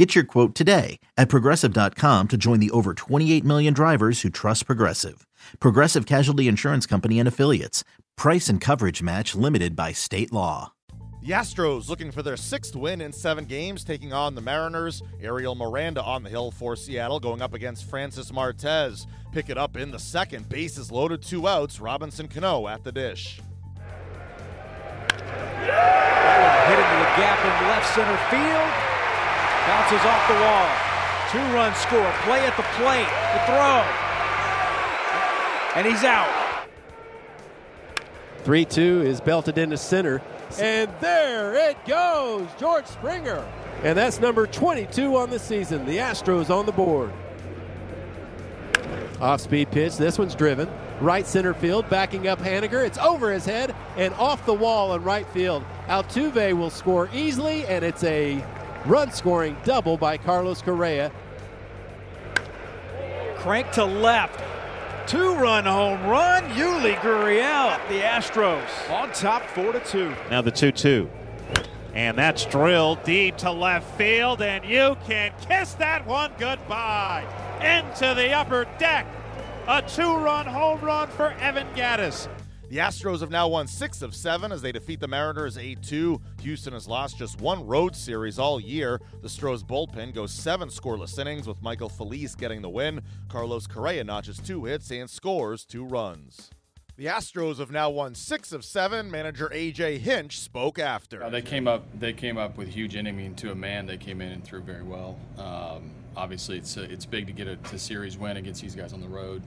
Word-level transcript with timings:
Get 0.00 0.14
your 0.14 0.24
quote 0.24 0.54
today 0.54 0.98
at 1.18 1.28
progressive.com 1.28 2.28
to 2.28 2.36
join 2.38 2.58
the 2.58 2.70
over 2.70 2.94
28 2.94 3.44
million 3.44 3.74
drivers 3.74 4.22
who 4.22 4.30
trust 4.30 4.64
Progressive. 4.64 5.26
Progressive 5.58 6.06
Casualty 6.06 6.48
Insurance 6.48 6.86
Company 6.86 7.18
and 7.18 7.28
Affiliates. 7.28 7.84
Price 8.16 8.48
and 8.48 8.62
coverage 8.62 9.02
match 9.02 9.34
limited 9.34 9.76
by 9.76 9.92
state 9.92 10.32
law. 10.32 10.72
The 11.20 11.32
Astros 11.32 11.90
looking 11.90 12.10
for 12.12 12.22
their 12.22 12.38
sixth 12.38 12.74
win 12.74 13.02
in 13.02 13.12
seven 13.12 13.44
games, 13.44 13.84
taking 13.84 14.14
on 14.14 14.34
the 14.34 14.40
Mariners. 14.40 15.02
Ariel 15.20 15.54
Miranda 15.54 16.02
on 16.02 16.22
the 16.22 16.30
hill 16.30 16.50
for 16.50 16.76
Seattle, 16.76 17.20
going 17.20 17.42
up 17.42 17.52
against 17.52 17.84
Francis 17.84 18.32
Martes. 18.32 19.06
Pick 19.32 19.50
it 19.50 19.58
up 19.58 19.76
in 19.76 19.90
the 19.90 19.98
second. 19.98 20.48
Bases 20.48 20.90
loaded, 20.90 21.20
two 21.20 21.46
outs. 21.46 21.78
Robinson 21.78 22.26
Cano 22.26 22.68
at 22.68 22.84
the 22.84 22.92
dish. 22.92 23.42
Hit 25.10 26.78
into 26.78 26.96
the 26.96 27.10
gap 27.20 27.44
in 27.44 27.68
left 27.68 27.94
center 27.94 28.16
field. 28.30 28.89
Bounces 29.70 30.04
off 30.04 30.26
the 30.26 30.34
wall. 30.34 30.68
Two 31.30 31.54
run 31.54 31.72
score. 31.76 32.12
Play 32.24 32.44
at 32.44 32.56
the 32.56 32.64
plate. 32.74 33.06
The 33.34 33.38
throw. 33.46 33.84
And 35.76 35.86
he's 35.86 36.02
out. 36.02 36.66
3 38.42 38.64
2 38.64 39.02
is 39.02 39.20
belted 39.20 39.58
into 39.58 39.76
center. 39.76 40.20
And 40.58 40.90
there 40.98 41.54
it 41.70 41.76
goes. 41.86 42.48
George 42.58 42.84
Springer. 42.86 43.46
And 43.84 43.96
that's 43.96 44.18
number 44.18 44.48
22 44.48 45.16
on 45.16 45.30
the 45.30 45.38
season. 45.38 45.86
The 45.86 45.98
Astros 45.98 46.50
on 46.50 46.66
the 46.66 46.72
board. 46.72 47.12
Off 49.20 49.40
speed 49.40 49.70
pitch. 49.70 49.96
This 49.96 50.18
one's 50.18 50.34
driven. 50.34 50.68
Right 51.00 51.24
center 51.24 51.54
field, 51.54 51.88
backing 51.88 52.26
up 52.26 52.40
Haniger. 52.40 52.84
It's 52.84 52.98
over 52.98 53.32
his 53.32 53.44
head 53.44 53.76
and 53.96 54.12
off 54.14 54.44
the 54.46 54.52
wall 54.52 54.94
in 54.94 55.04
right 55.04 55.28
field. 55.28 55.62
Altuve 55.86 56.58
will 56.58 56.70
score 56.70 57.08
easily, 57.14 57.64
and 57.66 57.84
it's 57.84 58.02
a 58.02 58.44
run 58.86 59.12
scoring 59.12 59.56
double 59.64 59.96
by 59.96 60.16
Carlos 60.16 60.62
Correa. 60.62 61.12
Crank 63.36 63.70
to 63.72 63.84
left. 63.84 64.40
Two 65.06 65.34
run 65.34 65.64
home 65.64 66.02
run. 66.06 66.44
Yuli 66.50 66.94
Gurriel. 66.96 67.78
The 67.88 68.00
Astros 68.00 68.90
on 68.90 69.12
top 69.12 69.42
4 69.50 69.72
to 69.72 69.80
2. 69.80 70.14
Now 70.30 70.42
the 70.42 70.50
2 70.50 70.72
2. 70.72 71.10
And 71.94 72.16
that's 72.16 72.44
drilled 72.44 73.02
deep 73.02 73.36
to 73.38 73.50
left 73.50 73.98
field, 73.98 74.42
and 74.42 74.64
you 74.64 74.96
can 75.06 75.32
kiss 75.48 75.74
that 75.74 76.06
one 76.06 76.30
goodbye. 76.38 77.24
Into 77.60 78.14
the 78.14 78.32
upper 78.32 78.66
deck. 78.78 79.06
A 79.66 79.82
two 79.82 80.16
run 80.16 80.46
home 80.46 80.80
run 80.80 81.08
for 81.08 81.32
Evan 81.40 81.66
Gattis. 81.74 82.28
The 82.70 82.76
Astros 82.76 83.18
have 83.18 83.32
now 83.32 83.48
won 83.48 83.66
six 83.66 84.00
of 84.00 84.14
seven 84.14 84.52
as 84.52 84.62
they 84.62 84.70
defeat 84.70 85.00
the 85.00 85.08
Mariners 85.08 85.58
8 85.58 85.82
2. 85.82 86.20
Houston 86.42 86.72
has 86.72 86.86
lost 86.86 87.18
just 87.18 87.40
one 87.40 87.66
road 87.66 87.96
series 87.96 88.38
all 88.38 88.60
year. 88.60 89.00
The 89.22 89.28
Stros 89.28 89.64
bullpen 89.64 90.14
goes 90.14 90.30
seven 90.30 90.68
scoreless 90.68 91.18
innings 91.18 91.48
with 91.48 91.60
Michael 91.60 91.88
Feliz 91.88 92.36
getting 92.36 92.62
the 92.62 92.68
win. 92.68 93.00
Carlos 93.28 93.66
Correa 93.66 94.04
notches 94.04 94.38
two 94.38 94.66
hits 94.66 94.92
and 94.92 95.10
scores 95.10 95.64
two 95.64 95.84
runs. 95.84 96.48
The 96.96 97.06
Astros 97.06 97.58
have 97.58 97.72
now 97.72 97.90
won 97.90 98.14
six 98.14 98.52
of 98.52 98.64
seven. 98.64 99.10
Manager 99.10 99.50
AJ 99.52 99.98
Hinch 99.98 100.38
spoke 100.38 100.78
after. 100.78 101.24
Uh, 101.24 101.28
they 101.28 101.42
came 101.42 101.66
up. 101.66 101.88
They 101.98 102.12
came 102.12 102.38
up 102.38 102.56
with 102.56 102.68
huge 102.68 102.94
inning. 102.94 103.16
I 103.16 103.18
mean, 103.18 103.34
to 103.36 103.50
a 103.50 103.56
man, 103.56 103.86
they 103.86 103.96
came 103.96 104.20
in 104.20 104.30
and 104.30 104.44
threw 104.44 104.60
very 104.60 104.84
well. 104.84 105.18
Um, 105.38 105.90
obviously, 106.16 106.58
it's 106.58 106.76
it's 106.76 107.04
big 107.04 107.26
to 107.26 107.32
get 107.32 107.48
a 107.48 107.56
to 107.56 107.80
series 107.80 108.16
win 108.16 108.36
against 108.36 108.62
these 108.62 108.76
guys 108.76 108.92
on 108.92 109.00
the 109.00 109.08
road 109.08 109.42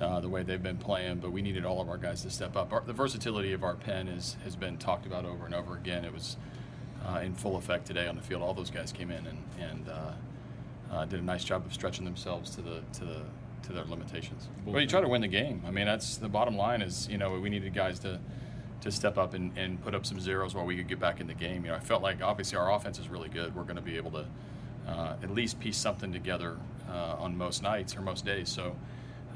uh, 0.00 0.20
the 0.20 0.28
way 0.28 0.42
they've 0.42 0.62
been 0.62 0.76
playing, 0.76 1.18
but 1.18 1.32
we 1.32 1.42
needed 1.42 1.64
all 1.64 1.80
of 1.80 1.88
our 1.88 1.96
guys 1.96 2.22
to 2.22 2.30
step 2.30 2.56
up. 2.56 2.72
Our, 2.72 2.82
the 2.82 2.92
versatility 2.92 3.52
of 3.52 3.64
our 3.64 3.74
pen 3.74 4.08
is, 4.08 4.36
has 4.44 4.54
been 4.54 4.76
talked 4.76 5.06
about 5.06 5.24
over 5.24 5.46
and 5.46 5.54
over 5.54 5.74
again. 5.74 6.04
It 6.04 6.12
was 6.12 6.36
uh, 7.06 7.20
in 7.20 7.34
full 7.34 7.56
effect 7.56 7.86
today 7.86 8.06
on 8.06 8.16
the 8.16 8.22
field. 8.22 8.42
All 8.42 8.54
those 8.54 8.70
guys 8.70 8.92
came 8.92 9.10
in 9.10 9.26
and, 9.26 9.38
and 9.58 9.88
uh, 9.88 10.12
uh 10.92 11.04
did 11.06 11.20
a 11.20 11.24
nice 11.24 11.44
job 11.44 11.64
of 11.64 11.72
stretching 11.72 12.04
themselves 12.04 12.54
to 12.56 12.62
the 12.62 12.82
to 12.92 13.04
the 13.04 13.22
to 13.62 13.72
their 13.72 13.84
limitations. 13.84 14.48
Well, 14.64 14.80
you 14.80 14.86
try 14.86 15.00
to 15.00 15.08
win 15.08 15.20
the 15.20 15.28
game. 15.28 15.62
I 15.66 15.70
mean, 15.70 15.86
that's 15.86 16.16
the 16.16 16.28
bottom 16.28 16.56
line. 16.56 16.82
Is 16.82 17.08
you 17.10 17.18
know 17.18 17.38
we 17.38 17.50
needed 17.50 17.74
guys 17.74 17.98
to 18.00 18.20
to 18.82 18.92
step 18.92 19.18
up 19.18 19.34
and, 19.34 19.56
and 19.56 19.82
put 19.82 19.94
up 19.94 20.04
some 20.04 20.20
zeros 20.20 20.54
while 20.54 20.66
we 20.66 20.76
could 20.76 20.88
get 20.88 21.00
back 21.00 21.20
in 21.20 21.26
the 21.26 21.34
game. 21.34 21.64
You 21.64 21.70
know, 21.70 21.76
I 21.76 21.80
felt 21.80 22.02
like 22.02 22.22
obviously 22.22 22.58
our 22.58 22.72
offense 22.72 22.98
is 22.98 23.08
really 23.08 23.28
good. 23.28 23.54
We're 23.54 23.64
going 23.64 23.76
to 23.76 23.82
be 23.82 23.96
able 23.96 24.12
to 24.12 24.26
uh, 24.86 25.16
at 25.22 25.30
least 25.30 25.58
piece 25.58 25.76
something 25.76 26.12
together 26.12 26.56
uh, 26.88 27.16
on 27.18 27.36
most 27.36 27.62
nights 27.62 27.96
or 27.96 28.02
most 28.02 28.24
days. 28.24 28.48
So 28.48 28.76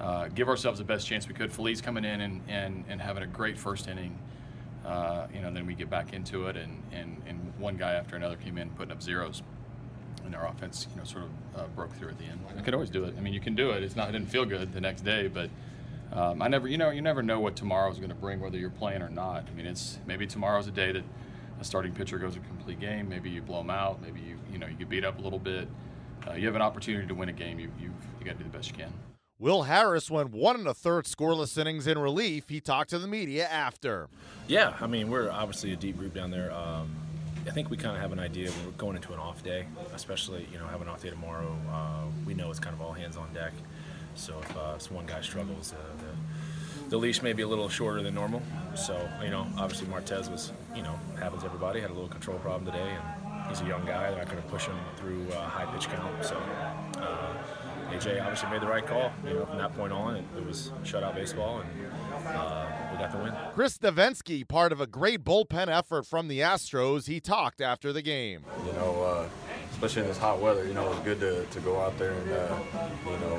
uh, 0.01 0.29
give 0.29 0.49
ourselves 0.49 0.79
the 0.79 0.85
best 0.85 1.07
chance 1.07 1.29
we 1.29 1.35
could. 1.35 1.53
Feliz 1.53 1.81
coming 1.81 2.05
in 2.05 2.21
and, 2.21 2.41
and, 2.49 2.85
and 2.89 3.01
having 3.01 3.23
a 3.23 3.27
great 3.27 3.59
first 3.59 3.87
inning. 3.87 4.19
Uh, 4.85 5.27
you 5.35 5.43
know, 5.43 5.53
then 5.53 5.67
we 5.67 5.75
get 5.75 5.91
back 5.91 6.15
into 6.15 6.47
it, 6.47 6.57
and, 6.57 6.83
and, 6.91 7.21
and 7.27 7.53
one 7.59 7.77
guy 7.77 7.93
after 7.93 8.17
another 8.17 8.37
came 8.37 8.57
in 8.57 8.71
putting 8.71 8.93
up 8.93 9.03
zeros. 9.03 9.43
And 10.25 10.35
our 10.35 10.47
offense, 10.49 10.87
you 10.91 10.97
know, 10.97 11.05
sort 11.05 11.25
of 11.25 11.61
uh, 11.61 11.67
broke 11.69 11.93
through 11.95 12.09
at 12.09 12.19
the 12.19 12.25
end. 12.25 12.41
I 12.57 12.63
could 12.63 12.75
always 12.75 12.91
do 12.91 13.05
it. 13.05 13.15
I 13.17 13.21
mean, 13.21 13.35
you 13.35 13.41
can 13.41 13.55
do 13.55 13.71
it. 13.71 13.83
It's 13.83 13.97
not. 13.97 14.09
It 14.09 14.13
didn't 14.13 14.31
feel 14.31 14.45
good 14.45 14.73
the 14.73 14.81
next 14.81 15.03
day, 15.03 15.29
but 15.29 15.51
um, 16.13 16.41
I 16.43 16.49
never, 16.49 16.69
you 16.69 16.79
know, 16.79 16.91
you 16.91 17.03
never 17.03 17.23
know 17.23 17.41
what 17.41 17.57
tomorrow 17.57 17.91
is 17.91 17.99
going 17.99 18.11
to 18.11 18.15
bring, 18.15 18.41
whether 18.41 18.59
you're 18.59 18.71
playing 18.71 19.03
or 19.03 19.09
not. 19.09 19.47
I 19.51 19.55
mean, 19.55 19.67
it's 19.67 19.99
maybe 20.07 20.27
tomorrow's 20.27 20.67
a 20.67 20.73
day 20.73 20.93
that 20.93 21.05
a 21.61 21.65
starting 21.65 21.93
pitcher 21.93 22.19
goes 22.19 22.37
a 22.37 22.41
complete 22.41 22.81
game. 22.81 23.09
Maybe 23.09 23.31
you 23.31 23.43
blow 23.43 23.59
them 23.59 23.71
out. 23.71 24.01
Maybe 24.03 24.21
you, 24.21 24.39
you 24.53 24.59
know, 24.59 24.67
you 24.67 24.75
get 24.75 24.89
beat 24.89 25.05
up 25.05 25.19
a 25.19 25.23
little 25.23 25.39
bit. 25.39 25.69
Uh, 26.27 26.35
you 26.35 26.47
have 26.47 26.57
an 26.57 26.63
opportunity 26.63 27.07
to 27.07 27.15
win 27.15 27.29
a 27.29 27.33
game. 27.33 27.59
You, 27.59 27.71
you've 27.79 27.93
you 28.19 28.27
got 28.27 28.33
to 28.33 28.39
do 28.39 28.45
the 28.45 28.51
best 28.51 28.69
you 28.71 28.77
can. 28.77 28.93
Will 29.41 29.63
Harris 29.63 30.11
went 30.11 30.33
one 30.33 30.57
and 30.57 30.69
a 30.69 30.75
third 30.75 31.07
scoreless 31.07 31.57
innings 31.57 31.87
in 31.87 31.99
relief. 31.99 32.51
He 32.51 32.61
talked 32.61 32.91
to 32.91 32.99
the 32.99 33.09
media 33.09 33.49
after. 33.49 34.11
Yeah, 34.47 34.75
I 34.83 34.87
mean, 34.87 35.09
we're 35.09 35.31
obviously 35.31 35.73
a 35.73 35.77
deep 35.77 35.97
group 35.97 36.13
down 36.13 36.31
there. 36.31 36.53
Um, 36.53 36.95
I 37.47 37.51
think 37.51 37.71
we 37.71 37.79
kind 37.79 37.97
of 37.97 38.03
have 38.03 38.13
an 38.13 38.19
idea 38.19 38.51
we're 38.67 38.73
going 38.73 38.97
into 38.97 39.15
an 39.15 39.19
off 39.19 39.43
day, 39.43 39.65
especially, 39.95 40.47
you 40.53 40.59
know, 40.59 40.67
have 40.67 40.83
an 40.83 40.89
off 40.89 41.03
day 41.03 41.09
tomorrow. 41.09 41.57
Uh, 41.73 42.03
we 42.27 42.35
know 42.35 42.51
it's 42.51 42.61
kind 42.61 42.75
of 42.75 42.83
all 42.83 42.93
hands 42.93 43.17
on 43.17 43.33
deck. 43.33 43.55
So 44.15 44.39
if, 44.43 44.57
uh, 44.59 44.75
if 44.77 44.93
one 44.93 45.07
guy 45.07 45.23
struggles, 45.23 45.73
uh, 45.73 45.77
the, 45.97 46.91
the 46.91 46.99
leash 46.99 47.23
may 47.23 47.33
be 47.33 47.41
a 47.41 47.49
little 47.49 47.71
shorter 47.71 48.03
than 48.03 48.15
normal. 48.15 48.43
So, 48.75 49.09
you 49.25 49.31
know, 49.31 49.47
obviously 49.57 49.89
Martes 49.89 50.29
was, 50.29 50.53
you 50.77 50.83
know, 50.83 51.01
happens 51.19 51.45
to 51.45 51.47
everybody, 51.47 51.81
had 51.81 51.89
a 51.89 51.95
little 51.95 52.11
control 52.11 52.39
problem 52.41 52.71
today, 52.71 52.91
and 52.91 53.49
he's 53.49 53.63
a 53.63 53.67
young 53.67 53.87
guy. 53.87 54.11
They're 54.11 54.19
not 54.19 54.31
going 54.31 54.43
to 54.43 54.49
push 54.51 54.67
him 54.67 54.77
through 54.97 55.27
uh, 55.33 55.49
high 55.49 55.65
pitch 55.73 55.89
count. 55.89 56.23
So, 56.23 56.37
uh, 56.99 57.33
AJ 57.91 58.21
obviously 58.23 58.51
made 58.51 58.61
the 58.61 58.67
right 58.67 58.87
call. 58.87 59.13
You 59.27 59.35
know, 59.35 59.47
from 59.47 59.59
that 59.59 59.77
point 59.77 59.93
on, 59.93 60.17
it, 60.17 60.25
it 60.37 60.47
was 60.47 60.73
shutout 60.85 61.15
baseball, 61.15 61.61
and 61.61 62.27
uh, 62.27 62.67
we 62.93 62.99
got 62.99 63.13
the 63.13 63.19
win. 63.19 63.33
Chris 63.55 63.79
Devenski, 63.79 64.47
part 64.47 64.73
of 64.73 64.81
a 64.81 64.87
great 64.87 65.25
bullpen 65.25 65.69
effort 65.69 66.07
from 66.07 66.29
the 66.29 66.41
Astros, 66.41 67.07
he 67.07 67.21
talked 67.21 67.61
after 67.61 67.93
the 67.93 68.03
game. 68.03 68.45
You 68.67 68.73
know, 68.73 69.03
uh, 69.03 69.29
especially 69.73 70.03
in 70.03 70.09
this 70.09 70.19
hot 70.19 70.41
weather, 70.41 70.67
you 70.67 70.75
know, 70.75 70.87
it 70.87 70.91
was 70.91 70.99
good 71.01 71.21
to, 71.21 71.45
to 71.45 71.61
go 71.61 71.81
out 71.81 71.99
there 71.99 72.13
and, 72.13 72.33
uh, 72.33 72.59
you 73.07 73.19
know, 73.19 73.35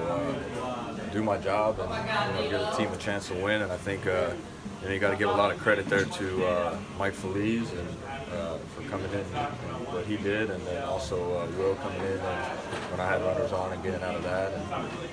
uh, 0.61 0.94
do 1.11 1.23
my 1.23 1.38
job 1.38 1.79
and, 1.79 2.45
you 2.45 2.51
know, 2.51 2.59
give 2.59 2.59
the 2.61 2.72
team 2.72 2.91
a 2.91 2.97
chance 2.97 3.28
to 3.28 3.35
win. 3.35 3.61
And 3.61 3.72
I 3.72 3.78
think, 3.78 4.07
uh, 4.07 4.31
you 4.81 4.88
know, 4.88 4.94
you 4.94 5.00
got 5.00 5.11
to 5.11 5.17
give 5.17 5.29
a 5.29 5.34
lot 5.34 5.51
of 5.51 5.59
credit 5.59 5.88
there 5.88 6.06
to 6.06 6.45
uh, 6.45 6.78
Mike 6.97 7.13
Feliz 7.13 7.72
and 7.72 7.88
uh, 8.34 8.57
for 8.75 8.81
coming 8.90 9.11
in 9.11 9.19
and 9.19 9.81
what 9.94 10.06
he 10.06 10.18
did, 10.18 10.50
and 10.50 10.66
then 10.66 10.84
also 10.84 11.18
uh, 11.38 11.47
Will 11.57 11.75
coming 11.75 12.02
in 12.02 12.19
and 12.19 12.57
when 12.91 13.00
I 13.00 13.07
had 13.07 13.22
runners 13.22 13.52
on 13.52 13.74
and 13.74 13.84
getting 13.84 14.02
out 14.03 14.16
of 14.16 14.24
that, 14.24 14.53
and 14.53 14.63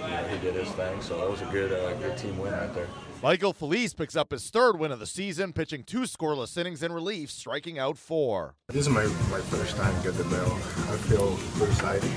you 0.00 0.08
know, 0.08 0.22
he 0.28 0.38
did 0.38 0.54
his 0.54 0.68
thing. 0.74 1.00
So 1.00 1.22
it 1.24 1.30
was 1.30 1.42
a 1.42 1.46
good, 1.46 1.72
uh, 1.72 1.94
good 1.94 2.16
team 2.16 2.38
win 2.38 2.52
right 2.52 2.72
there. 2.74 2.88
Michael 3.22 3.52
Feliz 3.52 3.94
picks 3.94 4.14
up 4.14 4.30
his 4.30 4.48
third 4.48 4.78
win 4.78 4.92
of 4.92 5.00
the 5.00 5.06
season, 5.06 5.52
pitching 5.52 5.82
two 5.82 6.02
scoreless 6.02 6.56
innings 6.56 6.84
in 6.84 6.92
relief, 6.92 7.30
striking 7.30 7.78
out 7.78 7.98
four. 7.98 8.54
This 8.68 8.86
is 8.86 8.88
my, 8.88 9.04
my 9.30 9.40
first 9.40 9.76
time 9.76 9.94
to 9.96 10.02
get 10.02 10.16
the 10.16 10.24
bell. 10.24 10.52
I 10.52 10.96
feel 11.08 11.36
pretty 11.56 11.72
excited 11.72 12.04
and, 12.04 12.12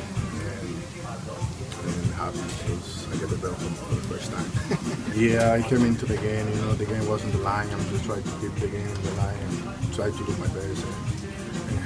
and 1.87 2.13
happy 2.13 2.37
because 2.37 3.07
I 3.11 3.17
get 3.17 3.29
the 3.29 3.37
bell 3.37 3.53
for 3.53 3.95
the 3.95 4.01
first 4.01 4.31
time. 4.31 5.15
yeah, 5.15 5.53
I 5.53 5.67
came 5.67 5.85
into 5.85 6.05
the 6.05 6.17
game, 6.17 6.47
you 6.47 6.55
know, 6.61 6.73
the 6.73 6.85
game 6.85 7.07
wasn't 7.07 7.33
the 7.33 7.39
line. 7.39 7.69
I'm 7.71 7.89
just 7.89 8.05
trying 8.05 8.21
to 8.21 8.29
keep 8.39 8.53
the 8.55 8.67
game 8.67 8.85
in 8.87 9.01
the 9.01 9.11
line 9.13 9.35
and 9.35 9.93
try 9.93 10.11
to 10.11 10.17
do 10.17 10.37
my 10.37 10.47
best 10.47 10.85
and, 10.85 11.30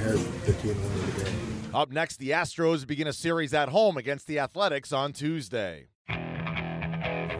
and 0.06 0.18
help 0.18 0.44
the 0.44 0.52
team 0.54 0.76
win 0.82 1.06
the 1.06 1.24
game. 1.24 1.74
Up 1.74 1.90
next, 1.90 2.18
the 2.18 2.30
Astros 2.30 2.86
begin 2.86 3.06
a 3.06 3.12
series 3.12 3.52
at 3.52 3.68
home 3.68 3.96
against 3.96 4.26
the 4.26 4.38
Athletics 4.38 4.92
on 4.92 5.12
Tuesday. 5.12 5.88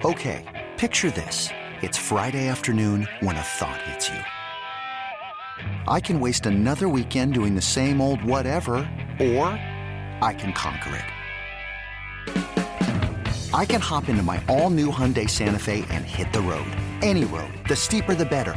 Okay, 0.05 0.67
picture 0.77 1.11
this. 1.11 1.49
It's 1.83 1.97
Friday 1.99 2.49
afternoon 2.49 3.09
when 3.21 3.37
a 3.37 3.43
thought 3.43 3.81
hits 3.83 4.09
you. 4.09 4.19
I 5.89 6.01
can 6.01 6.21
waste 6.21 6.47
another 6.47 6.89
weekend 6.89 7.35
doing 7.35 7.55
the 7.55 7.63
same 7.63 8.01
old 8.01 8.23
whatever, 8.23 8.75
or 9.21 9.49
I 10.21 10.35
can 10.37 10.53
conquer 10.53 10.97
it. 10.97 11.05
I 13.55 13.65
can 13.65 13.81
hop 13.81 14.11
into 14.11 14.23
my 14.23 14.43
all 14.49 14.69
new 14.69 14.91
Hyundai 14.91 15.31
Santa 15.31 15.59
Fe 15.59 15.87
and 15.89 16.05
hit 16.05 16.31
the 16.33 16.41
road. 16.43 16.67
Any 17.01 17.25
road. 17.25 17.53
The 17.69 17.77
steeper 17.77 18.15
the 18.15 18.27
better. 18.27 18.57